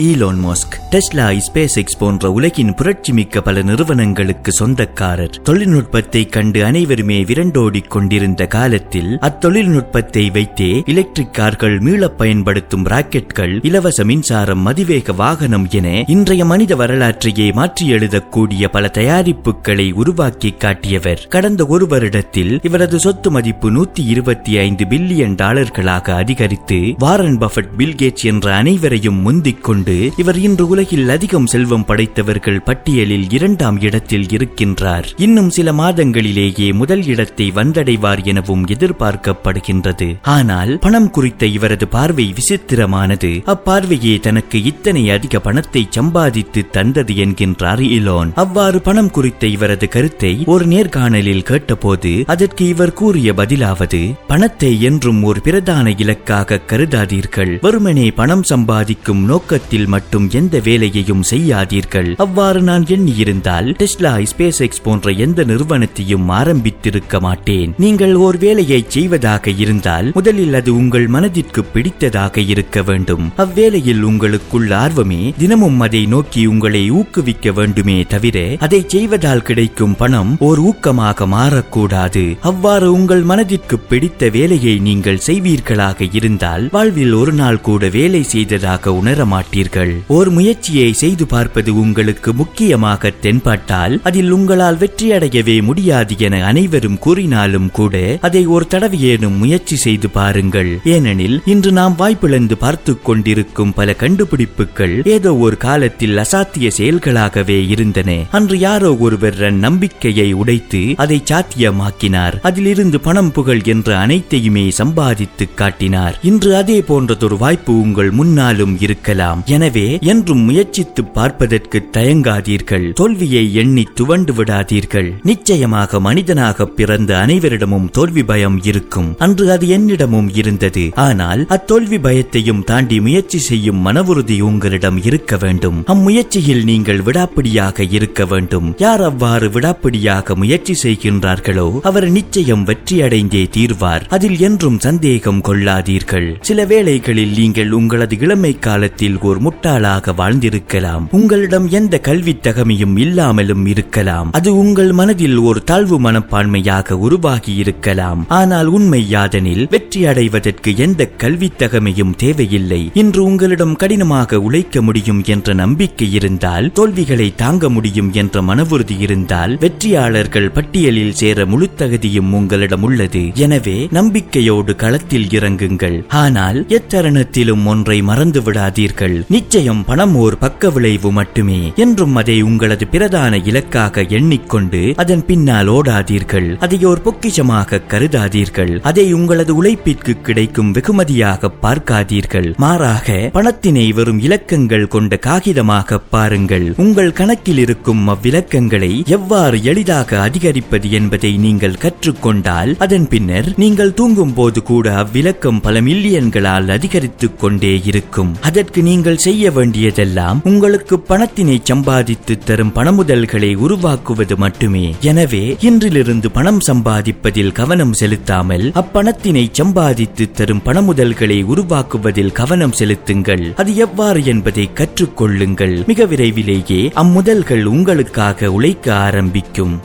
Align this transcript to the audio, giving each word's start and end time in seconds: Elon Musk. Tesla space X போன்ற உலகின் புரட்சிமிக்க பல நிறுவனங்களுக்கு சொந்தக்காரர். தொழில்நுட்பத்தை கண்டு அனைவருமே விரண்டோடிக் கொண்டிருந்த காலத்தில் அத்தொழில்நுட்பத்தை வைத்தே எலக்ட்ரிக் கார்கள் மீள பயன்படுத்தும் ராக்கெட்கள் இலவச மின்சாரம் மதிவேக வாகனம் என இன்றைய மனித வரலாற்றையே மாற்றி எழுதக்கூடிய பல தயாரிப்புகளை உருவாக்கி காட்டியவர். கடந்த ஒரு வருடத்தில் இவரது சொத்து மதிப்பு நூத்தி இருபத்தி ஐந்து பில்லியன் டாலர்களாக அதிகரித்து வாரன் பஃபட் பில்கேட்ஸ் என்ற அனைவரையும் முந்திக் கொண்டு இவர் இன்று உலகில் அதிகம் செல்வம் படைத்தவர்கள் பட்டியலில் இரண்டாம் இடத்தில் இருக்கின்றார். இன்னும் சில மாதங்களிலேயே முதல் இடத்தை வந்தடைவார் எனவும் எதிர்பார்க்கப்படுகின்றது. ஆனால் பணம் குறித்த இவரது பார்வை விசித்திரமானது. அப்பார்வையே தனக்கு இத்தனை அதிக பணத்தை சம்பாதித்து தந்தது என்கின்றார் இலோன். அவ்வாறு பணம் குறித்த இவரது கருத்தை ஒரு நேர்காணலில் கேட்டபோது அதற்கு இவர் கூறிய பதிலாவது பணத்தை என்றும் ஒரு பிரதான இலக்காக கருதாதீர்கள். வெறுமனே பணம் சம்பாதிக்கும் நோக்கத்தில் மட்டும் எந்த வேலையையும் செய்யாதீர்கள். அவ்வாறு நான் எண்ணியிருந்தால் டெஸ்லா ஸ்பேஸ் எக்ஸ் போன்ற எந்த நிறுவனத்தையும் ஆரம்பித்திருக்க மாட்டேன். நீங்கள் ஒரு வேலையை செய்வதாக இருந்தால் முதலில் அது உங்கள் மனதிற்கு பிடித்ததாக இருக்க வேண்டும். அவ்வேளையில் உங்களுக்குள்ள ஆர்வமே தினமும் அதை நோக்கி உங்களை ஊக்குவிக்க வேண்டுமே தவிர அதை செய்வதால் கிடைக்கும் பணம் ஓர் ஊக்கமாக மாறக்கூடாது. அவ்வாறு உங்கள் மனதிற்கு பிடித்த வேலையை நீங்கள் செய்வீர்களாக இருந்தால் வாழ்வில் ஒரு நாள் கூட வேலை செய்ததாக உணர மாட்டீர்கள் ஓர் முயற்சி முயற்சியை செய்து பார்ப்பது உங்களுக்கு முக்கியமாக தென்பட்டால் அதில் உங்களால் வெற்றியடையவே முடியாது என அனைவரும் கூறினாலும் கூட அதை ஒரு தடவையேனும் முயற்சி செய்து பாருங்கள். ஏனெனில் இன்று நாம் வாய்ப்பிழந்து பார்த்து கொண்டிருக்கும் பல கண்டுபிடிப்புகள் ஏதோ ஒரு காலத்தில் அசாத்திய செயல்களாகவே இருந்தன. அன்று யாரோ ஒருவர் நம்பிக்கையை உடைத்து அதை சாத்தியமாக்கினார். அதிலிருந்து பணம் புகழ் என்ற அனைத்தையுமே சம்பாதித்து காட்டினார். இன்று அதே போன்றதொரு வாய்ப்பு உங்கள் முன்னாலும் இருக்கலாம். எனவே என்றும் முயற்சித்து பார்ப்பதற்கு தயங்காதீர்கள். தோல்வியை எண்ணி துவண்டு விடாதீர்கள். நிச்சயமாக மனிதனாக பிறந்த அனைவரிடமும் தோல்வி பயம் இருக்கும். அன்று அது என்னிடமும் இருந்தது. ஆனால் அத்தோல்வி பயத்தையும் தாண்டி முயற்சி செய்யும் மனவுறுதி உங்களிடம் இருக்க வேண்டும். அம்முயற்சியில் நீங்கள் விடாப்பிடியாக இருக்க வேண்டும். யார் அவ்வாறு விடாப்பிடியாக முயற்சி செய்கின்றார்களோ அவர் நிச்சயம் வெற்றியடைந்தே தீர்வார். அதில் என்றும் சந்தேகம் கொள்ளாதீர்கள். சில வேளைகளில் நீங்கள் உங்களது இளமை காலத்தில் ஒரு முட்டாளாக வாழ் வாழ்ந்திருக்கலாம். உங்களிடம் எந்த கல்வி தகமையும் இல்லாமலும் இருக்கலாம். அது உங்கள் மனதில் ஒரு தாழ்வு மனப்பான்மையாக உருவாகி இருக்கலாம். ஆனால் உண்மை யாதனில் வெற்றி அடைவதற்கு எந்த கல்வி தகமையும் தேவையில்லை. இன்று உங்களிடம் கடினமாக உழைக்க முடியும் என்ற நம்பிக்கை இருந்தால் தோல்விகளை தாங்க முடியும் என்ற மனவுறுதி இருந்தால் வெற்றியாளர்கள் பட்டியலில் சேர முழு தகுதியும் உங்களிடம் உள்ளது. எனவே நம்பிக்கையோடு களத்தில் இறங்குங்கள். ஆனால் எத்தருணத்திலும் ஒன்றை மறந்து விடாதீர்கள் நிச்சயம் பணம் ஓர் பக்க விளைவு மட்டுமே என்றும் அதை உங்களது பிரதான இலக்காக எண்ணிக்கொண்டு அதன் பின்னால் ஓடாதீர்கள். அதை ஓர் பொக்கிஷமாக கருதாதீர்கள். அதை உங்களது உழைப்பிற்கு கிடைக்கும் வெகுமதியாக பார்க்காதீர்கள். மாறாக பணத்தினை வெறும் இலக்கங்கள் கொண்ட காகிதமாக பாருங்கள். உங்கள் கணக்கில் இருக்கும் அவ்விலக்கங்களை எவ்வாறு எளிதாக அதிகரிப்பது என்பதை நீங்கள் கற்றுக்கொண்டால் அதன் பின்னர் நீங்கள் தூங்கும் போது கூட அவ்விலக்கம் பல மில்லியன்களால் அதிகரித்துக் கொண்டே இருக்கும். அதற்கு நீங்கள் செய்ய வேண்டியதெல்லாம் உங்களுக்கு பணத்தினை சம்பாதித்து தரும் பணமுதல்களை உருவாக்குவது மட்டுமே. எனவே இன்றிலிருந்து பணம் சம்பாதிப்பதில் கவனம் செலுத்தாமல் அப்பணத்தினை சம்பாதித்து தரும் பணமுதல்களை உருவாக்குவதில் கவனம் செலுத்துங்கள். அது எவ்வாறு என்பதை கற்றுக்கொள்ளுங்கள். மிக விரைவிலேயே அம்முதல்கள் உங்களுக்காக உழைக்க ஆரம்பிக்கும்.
Elon 0.00 0.40
Musk. 0.40 0.79
Tesla 0.90 1.40
space 1.50 1.74
X 1.74 1.98
போன்ற 1.98 2.32
உலகின் 2.32 2.74
புரட்சிமிக்க 2.74 3.40
பல 3.40 3.62
நிறுவனங்களுக்கு 3.62 4.52
சொந்தக்காரர். 4.52 5.40
தொழில்நுட்பத்தை 5.42 6.26
கண்டு 6.26 6.64
அனைவருமே 6.64 7.22
விரண்டோடிக் 7.22 7.86
கொண்டிருந்த 7.86 8.46
காலத்தில் 8.46 9.18
அத்தொழில்நுட்பத்தை 9.20 10.32
வைத்தே 10.32 10.82
எலக்ட்ரிக் 10.86 11.34
கார்கள் 11.34 11.78
மீள 11.78 12.08
பயன்படுத்தும் 12.08 12.86
ராக்கெட்கள் 12.86 13.58
இலவச 13.62 14.04
மின்சாரம் 14.04 14.66
மதிவேக 14.66 15.12
வாகனம் 15.12 15.66
என 15.70 16.04
இன்றைய 16.06 16.44
மனித 16.44 16.76
வரலாற்றையே 16.76 17.52
மாற்றி 17.52 17.92
எழுதக்கூடிய 17.92 18.68
பல 18.70 18.88
தயாரிப்புகளை 18.88 19.92
உருவாக்கி 19.92 20.50
காட்டியவர். 20.50 21.26
கடந்த 21.28 21.66
ஒரு 21.66 21.86
வருடத்தில் 21.86 22.58
இவரது 22.62 22.98
சொத்து 22.98 23.30
மதிப்பு 23.30 23.70
நூத்தி 23.70 24.06
இருபத்தி 24.06 24.58
ஐந்து 24.58 24.84
பில்லியன் 24.84 25.34
டாலர்களாக 25.34 26.10
அதிகரித்து 26.10 26.94
வாரன் 26.98 27.38
பஃபட் 27.38 27.70
பில்கேட்ஸ் 27.78 28.24
என்ற 28.24 28.54
அனைவரையும் 28.54 29.20
முந்திக் 29.20 29.64
கொண்டு 29.64 30.12
இவர் 30.16 30.38
இன்று 30.38 30.78
உலகில் 30.80 31.10
அதிகம் 31.10 31.46
செல்வம் 31.46 31.84
படைத்தவர்கள் 31.88 32.58
பட்டியலில் 32.66 33.24
இரண்டாம் 33.30 33.78
இடத்தில் 33.80 34.26
இருக்கின்றார். 34.36 35.06
இன்னும் 35.16 35.50
சில 35.50 35.72
மாதங்களிலேயே 35.72 36.68
முதல் 36.72 37.02
இடத்தை 37.04 37.46
வந்தடைவார் 37.58 38.22
எனவும் 38.24 38.62
எதிர்பார்க்கப்படுகின்றது. 38.66 40.08
ஆனால் 40.34 40.72
பணம் 40.78 41.10
குறித்த 41.10 41.42
இவரது 41.46 41.88
பார்வை 41.88 42.26
விசித்திரமானது. 42.38 43.30
அப்பார்வையே 43.54 44.14
தனக்கு 44.20 44.60
இத்தனை 44.62 45.02
அதிக 45.10 45.40
பணத்தை 45.40 45.82
சம்பாதித்து 45.90 46.62
தந்தது 46.70 47.16
என்கின்றார் 47.24 47.82
இலோன். 47.98 48.30
அவ்வாறு 48.34 48.80
பணம் 48.80 49.12
குறித்த 49.18 49.46
இவரது 49.46 49.88
கருத்தை 49.88 50.32
ஒரு 50.46 50.66
நேர்காணலில் 50.66 51.46
கேட்டபோது 51.50 52.14
அதற்கு 52.26 52.64
இவர் 52.68 52.96
கூறிய 53.02 53.34
பதிலாவது 53.34 54.02
பணத்தை 54.26 54.72
என்றும் 54.82 55.22
ஒரு 55.22 55.40
பிரதான 55.40 55.94
இலக்காக 55.96 56.60
கருதாதீர்கள். 56.72 57.54
வெறுமனே 57.66 58.08
பணம் 58.22 58.48
சம்பாதிக்கும் 58.54 59.22
நோக்கத்தில் 59.24 59.88
மட்டும் 59.96 60.28
எந்த 60.32 60.56
வேலையையும் 60.70 61.26
செய்யாதீர்கள். 61.32 62.10
அவ்வாறு 62.26 62.62
நான் 62.70 62.86
எண்ணியிருந்தால் 62.96 63.70
டெஸ்லா 63.82 64.14
ஸ்பேஸ் 64.32 64.62
எக்ஸ் 64.66 64.84
போன்ற 64.86 65.12
எந்த 65.26 65.40
நிறுவனத்தையும் 65.50 66.28
ஆரம்பித்திருக்க 66.40 67.20
மாட்டேன். 67.26 67.70
நீங்கள் 67.84 68.14
ஒரு 68.24 68.38
வேலையை 68.44 68.80
செய்வதாக 68.94 69.54
இருந்தால் 69.62 70.08
முதலில் 70.16 70.56
அது 70.58 70.70
உங்கள் 70.80 71.06
மனதிற்கு 71.14 71.62
பிடித்ததாக 71.74 72.44
இருக்க 72.52 72.82
வேண்டும். 72.88 73.24
அவ்வேளையில் 73.44 74.02
உங்களுக்குள்ள 74.08 74.70
ஆர்வமே 74.82 75.22
தினமும் 75.42 75.80
அதை 75.86 76.02
நோக்கி 76.14 76.42
உங்களை 76.52 76.82
ஊக்குவிக்க 76.98 77.52
வேண்டுமே 77.58 77.96
தவிர 78.12 78.38
அதை 78.66 78.80
செய்வதால் 78.94 79.44
கிடைக்கும் 79.48 79.96
பணம் 80.00 80.32
ஓர் 80.48 80.60
ஊக்கமாக 80.70 81.28
மாறக்கூடாது. 81.34 82.24
அவ்வாறு 82.50 82.88
உங்கள் 82.98 83.24
மனதிற்கு 83.30 83.78
பிடித்த 83.90 84.30
வேலையை 84.36 84.74
நீங்கள் 84.88 85.24
செய்வீர்களாக 85.28 86.08
இருந்தால் 86.18 86.66
வாழ்வில் 86.76 87.16
ஒரு 87.20 87.34
நாள் 87.40 87.62
கூட 87.68 87.88
வேலை 87.98 88.22
செய்ததாக 88.34 88.94
உணர 89.00 89.24
மாட்டீர்கள் 89.34 89.94
ஓர் 90.16 90.30
முயற்சி 90.36 90.58
முயற்சியை 90.60 90.92
செய்து 91.00 91.24
பார்ப்பது 91.26 91.70
உங்களுக்கு 91.82 92.30
முக்கியமாக 92.40 93.10
தென்பட்டால் 93.24 93.94
அதில் 94.08 94.32
உங்களால் 94.36 94.78
வெற்றியடையவே 94.80 95.54
முடியாது 95.68 96.14
என 96.26 96.40
அனைவரும் 96.48 96.98
கூறினாலும் 97.04 97.68
கூட 97.78 97.94
அதை 98.26 98.42
ஒரு 98.54 98.64
தடவையேனும் 98.72 99.38
முயற்சி 99.42 99.76
செய்து 99.84 100.08
பாருங்கள். 100.16 100.72
ஏனெனில் 100.94 101.36
இன்று 101.52 101.70
நாம் 101.78 101.94
வாய்ப்பிழந்து 102.02 102.58
பார்த்து 102.64 102.94
கொண்டிருக்கும் 103.08 103.72
பல 103.78 103.94
கண்டுபிடிப்புகள் 104.02 104.94
ஏதோ 105.14 105.32
ஒரு 105.46 105.58
காலத்தில் 105.66 106.20
அசாத்திய 106.24 106.72
செயல்களாகவே 106.78 107.58
இருந்தன. 107.74 108.18
அன்று 108.38 108.58
யாரோ 108.66 108.90
ஒருவர் 109.06 109.40
நம்பிக்கையை 109.64 110.28
உடைத்து 110.42 110.82
அதை 111.04 111.18
சாத்தியமாக்கினார். 111.32 112.38
அதிலிருந்து 112.50 113.00
பணம் 113.08 113.32
புகழ் 113.38 113.64
என்ற 113.74 113.88
அனைத்தையுமே 114.04 114.66
சம்பாதித்து 114.80 115.48
காட்டினார். 115.62 116.18
இன்று 116.32 116.52
அதே 116.60 116.78
போன்றதொரு 116.90 117.38
வாய்ப்பு 117.46 117.72
உங்கள் 117.86 118.12
முன்னாலும் 118.20 118.76
இருக்கலாம். 118.88 119.42
எனவே 119.56 119.88
என்றும் 120.12 120.48
முயற்சித்து 120.50 121.02
பார்ப்பதற்கு 121.16 121.78
தயங்காதீர்கள். 121.96 122.86
தோல்வியை 123.00 123.42
எண்ணி 123.62 123.84
துவண்டு 123.98 124.32
விடாதீர்கள். 124.38 125.10
நிச்சயமாக 125.30 126.00
மனிதனாக 126.06 126.66
பிறந்த 126.78 127.10
அனைவரிடமும் 127.24 127.88
தோல்வி 127.96 128.22
பயம் 128.30 128.58
இருக்கும். 128.70 129.08
அன்று 129.24 129.44
அது 129.54 129.66
என்னிடமும் 129.76 130.28
இருந்தது. 130.40 130.84
ஆனால் 131.06 131.42
அத்தோல்வி 131.56 131.98
பயத்தையும் 132.06 132.62
தாண்டி 132.70 132.96
முயற்சி 133.06 133.38
செய்யும் 133.48 133.80
மனவுறுதி 133.86 134.36
உங்களிடம் 134.48 134.98
இருக்க 135.08 135.36
வேண்டும். 135.44 135.78
அம்முயற்சியில் 135.92 136.64
நீங்கள் 136.70 137.02
விடாப்பிடியாக 137.08 137.86
இருக்க 137.98 138.26
வேண்டும். 138.32 138.68
யார் 138.84 139.04
அவ்வாறு 139.10 139.48
விடாப்பிடியாக 139.56 140.36
முயற்சி 140.42 140.76
செய்கின்றார்களோ 140.82 141.68
அவர் 141.90 142.08
நிச்சயம் 142.16 142.66
வெற்றியடைந்தே 142.70 143.44
தீர்வார். 143.56 144.06
அதில் 144.18 144.38
என்றும் 144.48 144.78
சந்தேகம் 144.86 145.42
கொள்ளாதீர்கள். 145.48 146.28
சில 146.50 146.64
வேளைகளில் 146.72 147.34
நீங்கள் 147.40 147.74
உங்களது 147.80 148.16
இளமை 148.24 148.52
காலத்தில் 148.68 149.18
ஒரு 149.28 149.38
முட்டாளாக 149.46 150.14
வாழ் 150.20 150.29
வாழ்ந்திருக்கலாம். 150.30 151.04
உங்களிடம் 151.18 151.66
எந்த 151.78 151.94
கல்வி 152.08 152.34
தகமையும் 152.46 152.96
இல்லாமலும் 153.04 153.64
இருக்கலாம். 153.72 154.28
அது 154.38 154.50
உங்கள் 154.62 154.92
மனதில் 155.00 155.38
ஒரு 155.48 155.60
தாழ்வு 155.70 155.96
மனப்பான்மையாக 156.06 156.98
உருவாகி 157.06 157.52
இருக்கலாம். 157.62 158.20
ஆனால் 158.38 158.68
உண்மை 158.76 159.02
யாதனில் 159.14 159.64
வெற்றி 159.74 160.00
அடைவதற்கு 160.10 160.70
எந்த 160.86 161.08
கல்வி 161.22 161.48
தகமையும் 161.62 162.14
தேவையில்லை. 162.22 162.80
இன்று 163.02 163.20
உங்களிடம் 163.30 163.76
கடினமாக 163.82 164.40
உழைக்க 164.46 164.82
முடியும் 164.88 165.22
என்ற 165.34 165.54
நம்பிக்கை 165.62 166.08
இருந்தால் 166.18 166.70
தோல்விகளை 166.78 167.28
தாங்க 167.42 167.68
முடியும் 167.76 168.10
என்ற 168.22 168.42
மனவுறுதி 168.50 168.98
இருந்தால் 169.06 169.54
வெற்றியாளர்கள் 169.64 170.52
பட்டியலில் 170.58 171.16
சேர 171.22 171.46
முழு 171.52 171.68
தகுதியும் 171.82 172.32
உங்களிடம் 172.40 172.86
உள்ளது. 172.88 173.24
எனவே 173.46 173.78
நம்பிக்கையோடு 173.98 174.74
களத்தில் 174.84 175.28
இறங்குங்கள். 175.38 175.98
ஆனால் 176.22 176.58
எத்தருணத்திலும் 176.78 177.66
ஒன்றை 177.72 177.98
மறந்து 178.10 178.40
விடாதீர்கள் 178.46 179.16
நிச்சயம் 179.36 179.84
பணம் 179.90 180.16
ஓர் 180.22 180.36
பக்க 180.38 180.70
விளைவு 180.74 181.10
மட்டுமே 181.18 181.58
என்றும் 181.76 182.14
அதை 182.20 182.36
உங்களது 182.48 182.84
பிரதான 182.86 183.36
இலக்காக 183.50 184.04
எண்ணிக்கொண்டு 184.18 184.80
அதன் 185.02 185.24
பின்னால் 185.28 185.68
ஓடாதீர்கள். 185.68 186.48
அதை 186.58 186.78
ஓர் 186.90 187.02
பொக்கிஷமாக 187.06 187.80
கருதாதீர்கள். 187.92 188.72
அதை 188.90 189.04
உங்களது 189.18 189.52
உழைப்பிற்கு 189.60 190.12
கிடைக்கும் 190.20 190.70
வெகுமதியாக 190.70 191.50
பார்க்காதீர்கள். 191.62 192.48
மாறாக 192.56 193.16
பணத்தினை 193.34 193.86
வெறும் 193.98 194.20
இலக்கங்கள் 194.20 194.86
கொண்ட 194.88 195.18
காகிதமாக 195.26 195.98
பாருங்கள். 196.10 196.66
உங்கள் 196.76 197.12
கணக்கில் 197.12 197.58
இருக்கும் 197.58 198.02
அவ்விலக்கங்களை 198.08 198.92
எவ்வாறு 199.16 199.62
எளிதாக 199.62 200.20
அதிகரிப்பது 200.20 200.90
என்பதை 200.90 201.32
நீங்கள் 201.46 201.80
கற்றுக்கொண்டால் 201.84 202.72
அதன் 202.78 203.08
பின்னர் 203.08 203.50
நீங்கள் 203.56 203.94
தூங்கும் 203.94 204.34
போது 204.34 204.62
கூட 204.62 204.86
அவ்விலக்கம் 205.04 205.62
பல 205.62 205.80
மில்லியன்களால் 205.80 206.68
அதிகரித்துக் 206.78 207.38
கொண்டே 207.38 207.74
இருக்கும். 207.84 208.34
அதற்கு 208.40 208.82
நீங்கள் 208.82 209.24
செய்ய 209.28 209.50
வேண்டியதெல்லாம் 209.50 210.08
உங்களுக்கு 210.44 210.98
பணத்தினை 211.08 211.60
சம்பாதித்து 211.62 212.38
தரும் 212.38 212.72
பணமுதல்களை 212.72 213.54
உருவாக்குவது 213.54 214.36
மட்டுமே. 214.36 214.94
எனவே 215.00 215.56
இன்றிலிருந்து 215.60 216.30
பணம் 216.30 216.60
சம்பாதிப்பதில் 216.66 217.52
கவனம் 217.52 217.92
செலுத்தாமல் 217.92 218.72
அப்பணத்தினை 218.74 219.48
சம்பாதித்து 219.52 220.30
தரும் 220.30 220.62
பணமுதல்களை 220.64 221.44
உருவாக்குவதில் 221.44 222.32
கவனம் 222.32 222.72
செலுத்துங்கள். 222.72 223.54
அது 223.54 223.76
எவ்வாறு 223.76 224.24
என்பதை 224.24 224.70
கற்றுக்கொள்ளுங்கள். 224.74 225.86
மிக 225.86 226.04
விரைவிலேயே 226.04 226.90
அம்முதல்கள் 226.94 227.64
உங்களுக்காக 227.64 228.52
உழைக்க 228.52 228.94
ஆரம்பிக்கும். 228.94 229.80